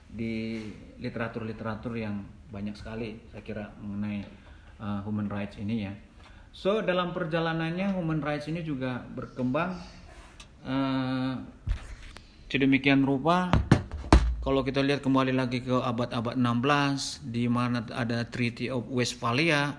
di 0.09 0.65
literatur-literatur 0.97 1.93
yang 2.01 2.25
banyak 2.49 2.73
sekali 2.73 3.21
saya 3.29 3.45
kira 3.45 3.65
mengenai 3.85 4.25
uh, 4.81 5.05
human 5.05 5.29
rights 5.29 5.61
ini 5.61 5.85
ya. 5.85 5.93
So 6.57 6.81
dalam 6.81 7.13
perjalanannya 7.13 7.93
human 7.93 8.25
rights 8.25 8.49
ini 8.49 8.65
juga 8.65 9.05
berkembang 9.13 9.77
uh, 10.65 11.37
sedemikian 12.49 13.05
rupa 13.05 13.53
kalau 14.41 14.65
kita 14.65 14.81
lihat 14.81 15.05
kembali 15.05 15.37
lagi 15.37 15.61
ke 15.61 15.77
abad-abad 15.77 16.41
16 16.41 17.29
di 17.29 17.45
mana 17.53 17.85
ada 17.93 18.25
Treaty 18.25 18.73
of 18.73 18.89
Westphalia 18.89 19.77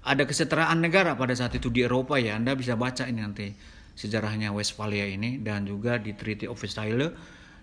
ada 0.00 0.24
kesetaraan 0.24 0.80
negara 0.80 1.12
pada 1.16 1.36
saat 1.36 1.52
itu 1.56 1.68
di 1.68 1.84
Eropa 1.84 2.16
ya. 2.16 2.36
Anda 2.40 2.56
bisa 2.56 2.76
baca 2.76 3.04
ini 3.04 3.20
nanti 3.20 3.52
sejarahnya 3.96 4.52
Westphalia 4.56 5.04
ini 5.04 5.40
dan 5.44 5.68
juga 5.68 6.00
di 6.00 6.16
Treaty 6.16 6.48
of 6.48 6.56
Versailles. 6.56 7.12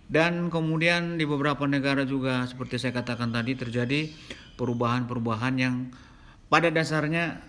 Dan 0.08 0.48
kemudian 0.48 1.20
di 1.20 1.28
beberapa 1.28 1.68
negara 1.68 2.08
juga 2.08 2.48
seperti 2.48 2.80
saya 2.80 2.96
katakan 2.96 3.34
tadi 3.36 3.60
terjadi 3.60 4.08
perubahan-perubahan 4.56 5.54
yang 5.60 5.92
pada 6.48 6.72
dasarnya 6.72 7.44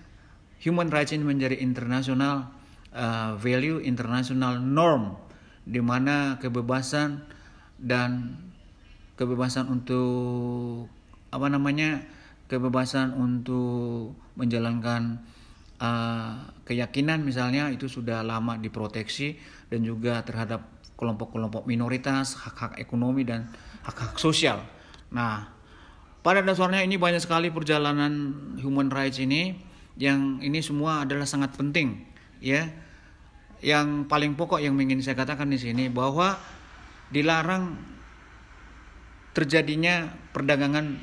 human 0.59 0.90
rights 0.90 1.14
ini 1.14 1.23
menjadi 1.23 1.54
internasional 1.62 2.50
uh, 2.90 3.38
value, 3.38 3.78
international 3.78 4.59
norm 4.59 5.14
di 5.62 5.78
mana 5.78 6.40
kebebasan 6.42 7.23
dan 7.78 8.35
kebebasan 9.14 9.71
untuk 9.71 10.90
apa 11.30 11.47
namanya 11.47 12.02
kebebasan 12.49 13.12
untuk 13.14 14.17
menjalankan 14.35 15.21
uh, 15.78 16.49
keyakinan 16.64 17.23
misalnya 17.23 17.69
itu 17.69 17.87
sudah 17.87 18.25
lama 18.25 18.57
diproteksi 18.57 19.37
dan 19.69 19.85
juga 19.85 20.25
terhadap 20.25 20.64
kelompok-kelompok 20.99 21.69
minoritas, 21.69 22.35
hak-hak 22.40 22.81
ekonomi 22.83 23.23
dan 23.23 23.47
hak-hak 23.87 24.19
sosial. 24.19 24.59
Nah, 25.14 25.47
pada 26.26 26.43
dasarnya 26.43 26.83
ini 26.83 26.99
banyak 26.99 27.23
sekali 27.23 27.55
perjalanan 27.55 28.35
human 28.59 28.90
rights 28.90 29.23
ini 29.23 29.55
yang 29.95 30.43
ini 30.43 30.59
semua 30.59 31.07
adalah 31.07 31.25
sangat 31.25 31.55
penting 31.55 32.02
ya. 32.43 32.67
Yang 33.59 34.07
paling 34.07 34.38
pokok 34.38 34.62
yang 34.62 34.78
ingin 34.78 35.02
saya 35.02 35.19
katakan 35.19 35.50
di 35.50 35.59
sini 35.59 35.90
bahwa 35.90 36.38
dilarang 37.11 37.75
terjadinya 39.35 40.14
perdagangan 40.31 40.99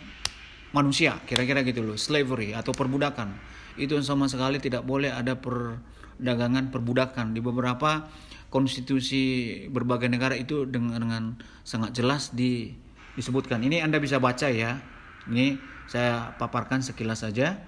manusia 0.76 1.24
kira-kira 1.24 1.64
gitu 1.64 1.80
loh 1.80 1.96
slavery 1.96 2.52
atau 2.52 2.76
perbudakan. 2.76 3.32
Itu 3.80 3.96
sama 4.04 4.28
sekali 4.28 4.60
tidak 4.60 4.84
boleh 4.84 5.16
ada 5.16 5.40
perdagangan 5.40 6.76
perbudakan. 6.76 7.32
Di 7.32 7.40
beberapa 7.40 8.12
konstitusi 8.52 9.24
berbagai 9.72 10.12
negara 10.12 10.36
itu 10.36 10.68
dengan, 10.68 11.00
dengan 11.00 11.24
sangat 11.64 11.96
jelas 11.96 12.36
di, 12.36 12.76
disebutkan. 13.16 13.64
Ini 13.64 13.88
anda 13.88 14.04
bisa 14.04 14.20
baca 14.20 14.52
ya. 14.52 14.84
Ini 15.32 15.56
saya 15.88 16.36
paparkan 16.36 16.84
sekilas 16.84 17.24
saja. 17.24 17.64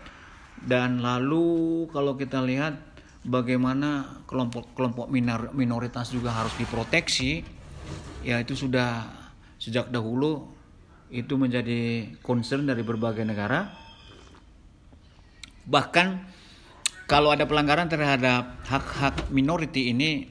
Dan 0.60 1.00
lalu 1.00 1.88
kalau 1.96 2.20
kita 2.20 2.44
lihat 2.44 2.76
bagaimana 3.24 4.20
kelompok-kelompok 4.28 5.12
minoritas 5.56 6.12
juga 6.12 6.32
harus 6.32 6.56
diproteksi 6.56 7.44
ya 8.24 8.40
itu 8.42 8.56
sudah 8.56 9.06
sejak 9.60 9.92
dahulu 9.92 10.57
itu 11.08 11.40
menjadi 11.40 12.12
concern 12.20 12.68
dari 12.68 12.84
berbagai 12.84 13.24
negara. 13.24 13.72
Bahkan 15.68 16.08
kalau 17.08 17.32
ada 17.32 17.48
pelanggaran 17.48 17.88
terhadap 17.88 18.60
hak-hak 18.68 19.32
minority 19.32 19.96
ini 19.96 20.28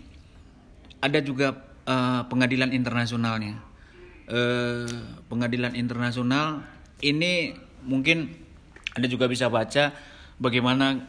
ada 1.00 1.24
juga 1.24 1.56
uh, 1.88 2.28
pengadilan 2.28 2.72
internasionalnya. 2.72 3.64
Uh, 4.26 4.84
pengadilan 5.30 5.78
internasional 5.78 6.66
ini 6.98 7.54
mungkin 7.86 8.34
Anda 8.98 9.06
juga 9.06 9.30
bisa 9.30 9.46
baca 9.46 9.94
bagaimana 10.42 11.06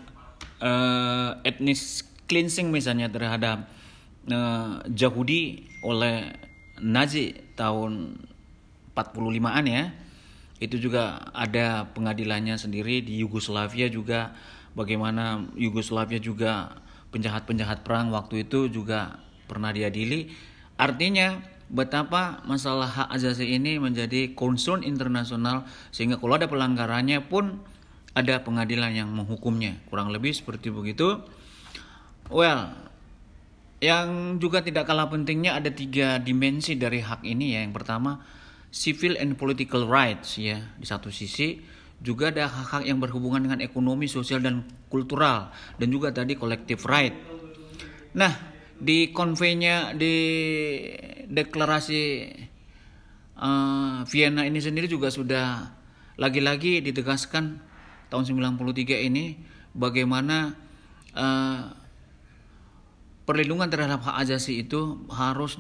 uh, 0.62 1.41
etnis 1.41 2.05
cleansing 2.29 2.69
misalnya 2.69 3.09
terhadap 3.09 3.65
uh, 4.29 4.86
Yahudi 4.86 5.65
oleh 5.81 6.36
Nazi 6.77 7.33
tahun 7.57 8.21
45-an 8.98 9.66
ya. 9.70 9.94
Itu 10.58 10.82
juga 10.82 11.30
ada 11.38 11.86
pengadilannya 11.94 12.58
sendiri 12.58 13.06
di 13.06 13.22
Yugoslavia 13.22 13.94
juga 13.94 14.34
bagaimana 14.74 15.46
Yugoslavia 15.54 16.18
juga 16.18 16.82
penjahat-penjahat 17.13 17.86
perang 17.86 18.10
waktu 18.10 18.50
itu 18.50 18.66
juga 18.66 19.22
pernah 19.46 19.70
diadili. 19.70 20.34
Artinya 20.82 21.38
betapa 21.68 22.42
masalah 22.48 22.88
hak 22.88 23.10
asasi 23.13 23.54
ini 23.54 23.77
menjadi 23.77 24.34
concern 24.34 24.82
internasional 24.82 25.68
sehingga 25.94 26.18
kalau 26.18 26.39
ada 26.39 26.50
pelanggarannya 26.50 27.22
pun 27.27 27.62
ada 28.18 28.42
pengadilan 28.42 28.98
yang 28.98 29.10
menghukumnya. 29.13 29.77
Kurang 29.94 30.10
lebih 30.10 30.34
seperti 30.34 30.74
begitu. 30.74 31.22
Well, 32.34 32.74
yang 33.77 34.42
juga 34.42 34.66
tidak 34.66 34.89
kalah 34.89 35.06
pentingnya 35.06 35.54
ada 35.54 35.70
tiga 35.70 36.18
dimensi 36.18 36.74
dari 36.74 37.06
hak 37.06 37.22
ini 37.22 37.54
ya. 37.54 37.60
Yang 37.62 37.77
pertama, 37.77 38.25
civil 38.71 39.15
and 39.17 39.39
political 39.39 39.88
rights 39.88 40.36
ya 40.38 40.59
di 40.75 40.86
satu 40.86 41.09
sisi 41.09 41.59
juga 41.97 42.29
ada 42.29 42.45
hak-hak 42.45 42.86
yang 42.86 43.01
berhubungan 43.01 43.50
dengan 43.50 43.59
ekonomi, 43.65 44.05
sosial 44.05 44.38
dan 44.45 44.62
kultural 44.88 45.50
dan 45.81 45.88
juga 45.89 46.13
tadi 46.13 46.38
collective 46.38 46.86
right. 46.86 47.13
Nah, 48.13 48.33
di 48.77 49.09
konvenya 49.09 49.97
di 49.97 50.13
deklarasi 51.25 52.29
uh, 53.41 54.05
Vienna 54.05 54.45
ini 54.45 54.62
sendiri 54.62 54.86
juga 54.86 55.09
sudah 55.09 55.74
lagi-lagi 56.21 56.86
ditegaskan 56.86 57.62
tahun 58.13 58.24
93 58.29 59.09
ini 59.09 59.41
bagaimana 59.74 60.53
uh, 61.17 61.62
perlindungan 63.25 63.67
terhadap 63.67 64.05
hak 64.05 64.24
asasi 64.24 64.65
itu 64.65 65.01
harus 65.09 65.57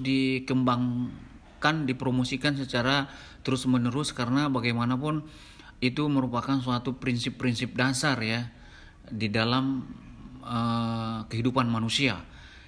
dikembangkan, 1.57 1.89
dipromosikan 1.89 2.53
secara 2.53 3.09
terus-menerus 3.41 4.13
karena 4.13 4.45
bagaimanapun 4.49 5.25
itu 5.81 6.05
merupakan 6.09 6.61
suatu 6.61 6.97
prinsip-prinsip 6.97 7.73
dasar 7.73 8.17
ya 8.21 8.49
di 9.09 9.29
dalam 9.29 9.85
uh, 10.45 11.25
kehidupan 11.29 11.65
manusia. 11.69 12.21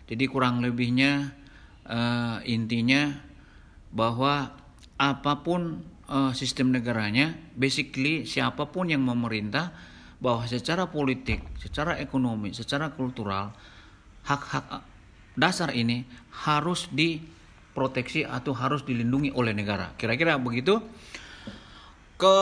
Jadi 0.09 0.25
kurang 0.25 0.61
lebihnya 0.65 1.33
uh, 1.85 2.41
intinya 2.45 3.13
bahwa 3.93 4.53
apa 4.97 5.33
pun 5.45 5.85
uh, 6.09 6.33
sistem 6.33 6.73
negaranya, 6.73 7.37
basically 7.53 8.25
siapa 8.25 8.69
pun 8.73 8.89
yang 8.89 9.05
memerintah 9.05 9.73
bahwa 10.19 10.45
secara 10.49 10.89
politik, 10.89 11.45
secara 11.61 11.97
ekonomi, 12.01 12.51
secara 12.57 12.91
kultural 12.93 13.53
hak-hak 14.25 14.83
dasar 15.39 15.71
ini 15.71 16.03
harus 16.45 16.91
diproteksi 17.69 18.25
atau 18.25 18.51
harus 18.57 18.81
dilindungi 18.81 19.29
oleh 19.37 19.53
negara. 19.53 19.93
Kira-kira 19.95 20.41
begitu. 20.41 20.81
Ke 22.19 22.35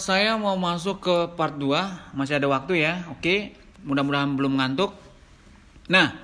saya 0.00 0.40
mau 0.40 0.56
masuk 0.56 1.04
ke 1.04 1.16
part 1.36 1.60
2, 1.60 2.16
masih 2.16 2.40
ada 2.40 2.48
waktu 2.48 2.80
ya. 2.80 3.04
Oke, 3.12 3.52
mudah-mudahan 3.84 4.32
belum 4.32 4.56
ngantuk. 4.56 4.96
Nah, 5.92 6.16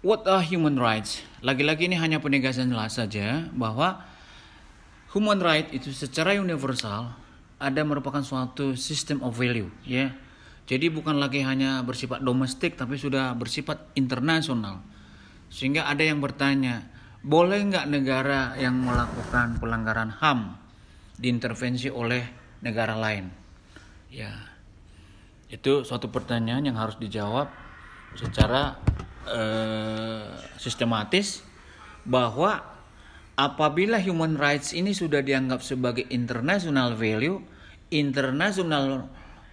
what 0.00 0.24
are 0.24 0.40
human 0.40 0.80
rights? 0.80 1.20
Lagi-lagi 1.44 1.92
ini 1.92 2.00
hanya 2.00 2.24
penegasan 2.24 2.72
jelas 2.72 2.96
saja 2.96 3.52
bahwa 3.52 4.00
human 5.12 5.44
right 5.44 5.68
itu 5.76 5.92
secara 5.92 6.32
universal 6.40 7.12
ada 7.60 7.84
merupakan 7.84 8.24
suatu 8.24 8.72
system 8.80 9.20
of 9.20 9.36
value, 9.36 9.68
ya 9.84 10.16
jadi 10.66 10.90
bukan 10.90 11.22
lagi 11.22 11.46
hanya 11.46 11.78
bersifat 11.86 12.26
domestik 12.26 12.74
tapi 12.74 12.98
sudah 12.98 13.30
bersifat 13.38 13.86
internasional. 13.94 14.82
Sehingga 15.52 15.88
ada 15.88 16.02
yang 16.02 16.18
bertanya, 16.18 16.86
boleh 17.22 17.62
nggak 17.66 17.86
negara 17.90 18.54
yang 18.58 18.82
melakukan 18.82 19.58
pelanggaran 19.58 20.12
HAM 20.14 20.58
diintervensi 21.18 21.90
oleh 21.90 22.22
negara 22.62 22.94
lain? 22.94 23.30
Ya, 24.12 24.32
itu 25.50 25.82
suatu 25.82 26.10
pertanyaan 26.12 26.66
yang 26.66 26.78
harus 26.78 26.98
dijawab 26.98 27.50
secara 28.14 28.78
eh, 29.26 30.30
sistematis 30.58 31.42
bahwa 32.06 32.62
apabila 33.34 33.98
human 33.98 34.38
rights 34.38 34.72
ini 34.72 34.94
sudah 34.94 35.20
dianggap 35.20 35.60
sebagai 35.60 36.06
international 36.08 36.94
value, 36.94 37.42
international 37.90 39.06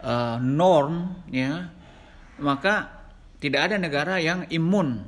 uh, 0.03 0.37
norm 0.41 1.23
ya 1.29 1.69
maka 2.41 2.89
tidak 3.39 3.71
ada 3.71 3.75
negara 3.77 4.17
yang 4.17 4.45
imun 4.49 5.05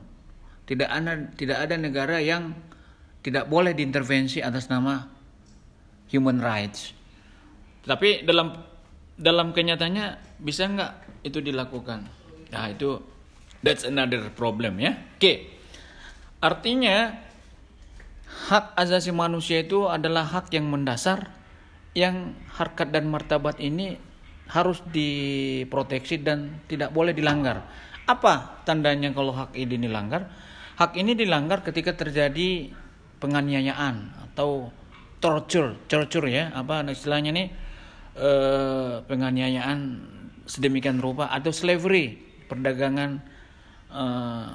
tidak 0.65 0.89
ada 0.89 1.13
tidak 1.37 1.57
ada 1.61 1.75
negara 1.77 2.17
yang 2.21 2.53
tidak 3.21 3.49
boleh 3.49 3.73
diintervensi 3.73 4.41
atas 4.41 4.69
nama 4.69 5.05
human 6.09 6.41
rights 6.41 6.93
tapi 7.85 8.25
dalam 8.25 8.53
dalam 9.15 9.53
kenyataannya 9.55 10.37
bisa 10.41 10.67
nggak 10.69 10.91
itu 11.25 11.39
dilakukan 11.41 12.05
nah 12.49 12.69
itu 12.69 13.01
that's 13.61 13.85
another 13.85 14.29
problem 14.33 14.77
ya 14.81 14.97
oke 15.17 15.33
artinya 16.41 17.25
hak 18.49 18.77
asasi 18.77 19.09
manusia 19.15 19.63
itu 19.63 19.89
adalah 19.89 20.25
hak 20.25 20.53
yang 20.53 20.69
mendasar 20.69 21.33
yang 21.95 22.35
harkat 22.51 22.91
dan 22.91 23.07
martabat 23.07 23.57
ini 23.63 23.95
harus 24.51 24.83
diproteksi 24.93 26.21
dan 26.21 26.61
tidak 26.69 26.93
boleh 26.93 27.15
dilanggar. 27.15 27.65
Apa 28.05 28.61
tandanya 28.67 29.09
kalau 29.15 29.33
hak 29.33 29.57
ini 29.57 29.89
dilanggar? 29.89 30.29
Hak 30.75 30.99
ini 30.99 31.15
dilanggar 31.15 31.63
ketika 31.63 31.95
terjadi 31.95 32.67
penganiayaan 33.23 34.11
atau 34.31 34.75
torture, 35.23 35.79
torture 35.87 36.27
ya, 36.27 36.51
apa 36.51 36.83
istilahnya 36.91 37.31
nih 37.31 37.47
eh, 38.19 38.93
penganiayaan 39.07 39.79
sedemikian 40.43 40.99
rupa 40.99 41.31
atau 41.31 41.55
slavery, 41.55 42.19
perdagangan 42.51 43.23
eh, 43.87 44.51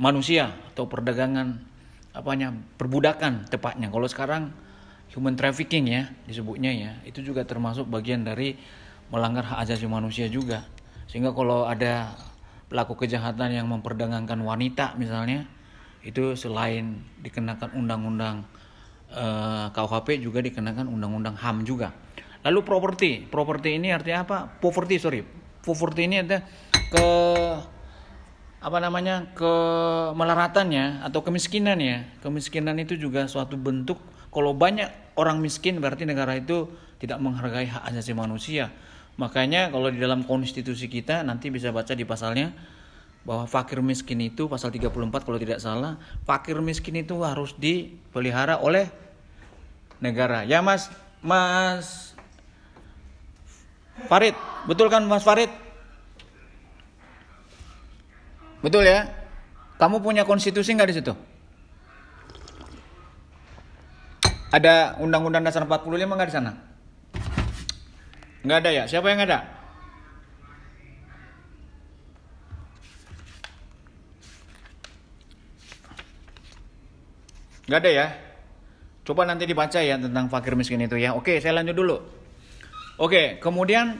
manusia 0.00 0.56
atau 0.72 0.88
perdagangan 0.88 1.60
apanya 2.16 2.56
perbudakan 2.80 3.44
tepatnya. 3.52 3.92
Kalau 3.92 4.08
sekarang 4.08 4.56
human 5.12 5.36
trafficking 5.36 5.84
ya 5.84 6.08
disebutnya 6.24 6.72
ya, 6.72 6.92
itu 7.04 7.20
juga 7.20 7.44
termasuk 7.44 7.92
bagian 7.92 8.24
dari 8.24 8.56
melanggar 9.12 9.44
hak 9.44 9.68
asasi 9.68 9.84
manusia 9.84 10.32
juga. 10.32 10.64
Sehingga 11.12 11.36
kalau 11.36 11.68
ada 11.68 12.16
pelaku 12.72 12.96
kejahatan 13.04 13.52
yang 13.52 13.68
memperdagangkan 13.68 14.40
wanita 14.40 14.96
misalnya, 14.96 15.44
itu 16.00 16.32
selain 16.32 17.04
dikenakan 17.20 17.76
undang-undang 17.76 18.48
eh, 19.12 19.66
KUHP 19.68 20.24
juga 20.24 20.40
dikenakan 20.40 20.88
undang-undang 20.88 21.36
HAM 21.36 21.68
juga. 21.68 21.92
Lalu 22.42 22.60
properti, 22.64 23.10
properti 23.28 23.76
ini 23.76 23.92
artinya 23.92 24.24
apa? 24.24 24.38
Poverty, 24.48 24.96
sorry. 24.98 25.20
Poverty 25.62 26.10
ini 26.10 26.24
ada 26.24 26.42
ke 26.72 27.06
apa 28.62 28.78
namanya 28.78 29.30
ke 29.34 29.52
melaratannya 30.16 31.06
atau 31.06 31.22
kemiskinan 31.22 31.78
ya. 31.78 32.02
Kemiskinan 32.24 32.80
itu 32.82 32.98
juga 32.98 33.30
suatu 33.30 33.54
bentuk 33.54 34.00
kalau 34.32 34.56
banyak 34.56 34.90
orang 35.14 35.38
miskin 35.38 35.78
berarti 35.78 36.08
negara 36.08 36.34
itu 36.34 36.66
tidak 36.98 37.22
menghargai 37.22 37.68
hak 37.68 37.94
asasi 37.94 38.16
manusia. 38.16 38.74
Makanya 39.20 39.68
kalau 39.68 39.92
di 39.92 40.00
dalam 40.00 40.24
konstitusi 40.24 40.88
kita 40.88 41.20
nanti 41.20 41.52
bisa 41.52 41.68
baca 41.68 41.92
di 41.92 42.04
pasalnya 42.08 42.52
bahwa 43.22 43.46
fakir 43.46 43.78
miskin 43.84 44.18
itu 44.18 44.50
pasal 44.50 44.74
34 44.74 45.22
kalau 45.22 45.38
tidak 45.38 45.62
salah, 45.62 46.00
fakir 46.26 46.58
miskin 46.58 46.98
itu 46.98 47.20
harus 47.22 47.54
dipelihara 47.54 48.58
oleh 48.58 48.90
negara. 50.02 50.42
Ya 50.42 50.58
Mas, 50.58 50.90
Mas 51.22 52.16
Farid, 54.10 54.34
betul 54.66 54.90
kan 54.90 55.06
Mas 55.06 55.22
Farid? 55.22 55.52
Betul 58.62 58.86
ya? 58.86 59.06
Kamu 59.78 60.02
punya 60.02 60.26
konstitusi 60.26 60.74
nggak 60.74 60.90
di 60.90 60.96
situ? 60.98 61.12
Ada 64.52 64.98
Undang-Undang 65.02 65.46
Dasar 65.46 65.66
45 65.66 66.06
nggak 66.06 66.28
di 66.30 66.34
sana? 66.34 66.71
Nggak 68.42 68.58
ada 68.62 68.70
ya? 68.74 68.84
Siapa 68.90 69.06
yang 69.06 69.22
ada? 69.22 69.38
Nggak 77.70 77.80
ada 77.86 77.90
ya? 77.90 78.06
Coba 79.02 79.26
nanti 79.26 79.46
dibaca 79.46 79.78
ya 79.82 79.98
tentang 79.98 80.26
fakir 80.30 80.54
miskin 80.58 80.82
itu 80.82 80.98
ya. 80.98 81.14
Oke, 81.14 81.38
saya 81.38 81.58
lanjut 81.58 81.74
dulu. 81.74 81.96
Oke, 82.98 83.38
kemudian 83.42 83.98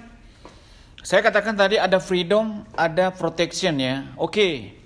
saya 1.02 1.26
katakan 1.26 1.58
tadi 1.58 1.78
ada 1.78 1.98
freedom, 1.98 2.62
ada 2.78 3.10
protection 3.10 3.78
ya. 3.78 4.14
Oke. 4.18 4.78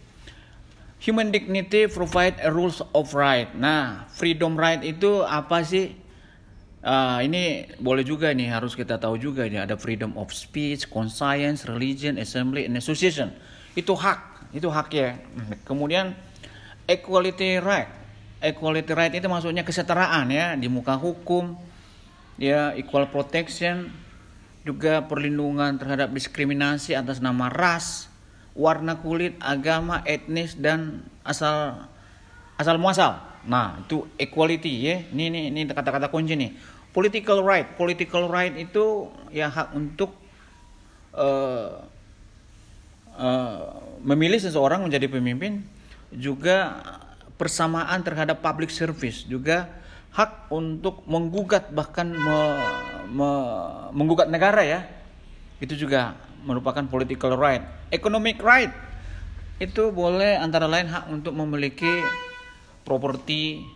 Human 1.05 1.29
dignity 1.29 1.85
provide 1.93 2.41
a 2.41 2.49
rules 2.49 2.81
of 2.97 3.13
right. 3.13 3.53
Nah, 3.53 4.09
freedom 4.09 4.57
right 4.57 4.81
itu 4.81 5.21
apa 5.21 5.61
sih? 5.61 5.93
Uh, 6.87 7.19
ini 7.27 7.67
boleh 7.83 8.07
juga 8.07 8.31
nih 8.31 8.47
harus 8.47 8.79
kita 8.79 8.95
tahu 8.95 9.19
juga 9.19 9.43
ini 9.43 9.59
ada 9.59 9.75
freedom 9.75 10.15
of 10.15 10.31
speech, 10.31 10.87
conscience, 10.87 11.67
religion, 11.67 12.15
assembly, 12.15 12.63
and 12.63 12.79
association. 12.79 13.35
itu 13.75 13.91
hak 13.93 14.55
itu 14.55 14.71
hak 14.71 14.89
ya. 14.95 15.19
Kemudian 15.69 16.15
equality 16.87 17.59
right. 17.59 17.91
Equality 18.39 18.93
right 18.95 19.11
itu 19.11 19.27
maksudnya 19.27 19.67
kesetaraan 19.67 20.31
ya 20.31 20.55
di 20.55 20.71
muka 20.71 20.95
hukum 20.95 21.59
ya 22.39 22.71
equal 22.79 23.11
protection 23.11 23.91
juga 24.63 25.05
perlindungan 25.05 25.75
terhadap 25.83 26.15
diskriminasi 26.15 26.95
atas 26.95 27.19
nama 27.19 27.51
ras 27.51 28.07
warna 28.55 28.99
kulit 29.03 29.35
agama 29.43 30.07
etnis 30.07 30.55
dan 30.55 31.03
asal 31.27 31.85
asal 32.57 32.79
muasal. 32.79 33.19
Nah 33.45 33.83
itu 33.83 34.07
equality 34.17 34.73
ya. 34.87 34.97
Ini 35.11 35.25
ini 35.29 35.41
ini 35.51 35.61
kata-kata 35.67 36.09
kunci 36.09 36.39
nih 36.39 36.76
political 36.97 37.45
right. 37.45 37.69
Political 37.77 38.33
right 38.33 38.57
itu 38.57 39.13
ya 39.29 39.53
hak 39.53 39.77
untuk 39.77 40.17
uh, 41.13 41.85
uh, 43.13 43.69
memilih 44.01 44.41
seseorang 44.41 44.81
menjadi 44.81 45.05
pemimpin 45.13 45.61
juga 46.09 46.81
persamaan 47.37 48.01
terhadap 48.01 48.41
public 48.41 48.73
service 48.73 49.29
juga 49.29 49.69
hak 50.17 50.49
untuk 50.49 51.05
menggugat 51.05 51.69
bahkan 51.69 52.09
me, 52.09 52.39
me, 53.13 53.31
menggugat 53.93 54.33
negara 54.33 54.65
ya. 54.65 54.89
Itu 55.61 55.77
juga 55.77 56.17
merupakan 56.49 56.81
political 56.89 57.37
right. 57.37 57.61
Economic 57.93 58.41
right. 58.41 58.73
Itu 59.61 59.93
boleh 59.93 60.41
antara 60.41 60.65
lain 60.65 60.89
hak 60.89 61.13
untuk 61.13 61.37
memiliki 61.37 62.01
properti 62.89 63.69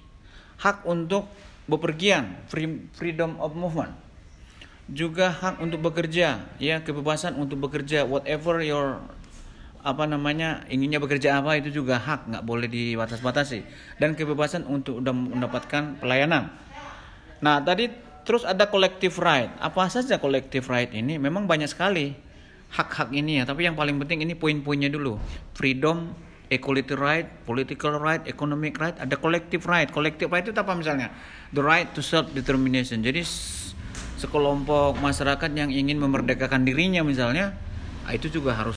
hak 0.61 0.89
untuk 0.89 1.29
bepergian 1.71 2.43
free, 2.51 2.91
freedom 2.93 3.39
of 3.39 3.55
movement 3.55 3.95
juga 4.91 5.31
hak 5.31 5.63
untuk 5.63 5.87
bekerja 5.87 6.59
ya 6.59 6.83
kebebasan 6.83 7.39
untuk 7.39 7.63
bekerja 7.63 8.03
whatever 8.03 8.59
your 8.59 8.99
apa 9.81 10.05
namanya 10.05 10.67
inginnya 10.69 11.01
bekerja 11.01 11.41
apa 11.41 11.57
itu 11.57 11.73
juga 11.73 11.97
hak 11.97 12.29
nggak 12.29 12.45
boleh 12.45 12.69
dibatas-batasi 12.69 13.65
dan 13.97 14.13
kebebasan 14.13 14.69
untuk 14.69 15.01
mendapatkan 15.01 15.97
pelayanan. 15.97 16.53
Nah 17.41 17.65
tadi 17.65 17.89
terus 18.29 18.45
ada 18.45 18.69
collective 18.69 19.17
right. 19.17 19.49
Apa 19.57 19.89
saja 19.89 20.21
collective 20.21 20.69
right 20.69 20.93
ini? 20.93 21.17
Memang 21.17 21.49
banyak 21.49 21.71
sekali 21.71 22.13
hak-hak 22.71 23.09
ini 23.17 23.41
ya. 23.41 23.49
Tapi 23.49 23.65
yang 23.67 23.75
paling 23.75 23.97
penting 24.05 24.21
ini 24.21 24.37
poin-poinnya 24.37 24.93
dulu. 24.93 25.17
Freedom, 25.57 26.13
equality 26.51 26.99
right, 26.99 27.25
political 27.47 27.97
right, 27.97 28.21
economic 28.27 28.77
right, 28.77 28.99
ada 29.01 29.17
collective 29.17 29.65
right. 29.65 29.89
Collective 29.89 30.29
right 30.29 30.45
itu 30.45 30.59
apa 30.59 30.75
misalnya? 30.77 31.09
The 31.55 31.63
right 31.65 31.89
to 31.97 32.05
self 32.05 32.29
determination. 32.37 33.01
Jadi 33.01 33.25
sekelompok 34.21 35.01
masyarakat 35.01 35.51
yang 35.57 35.73
ingin 35.73 35.97
memerdekakan 35.97 36.69
dirinya 36.69 37.01
misalnya, 37.01 37.57
itu 38.13 38.29
juga 38.29 38.53
harus 38.53 38.69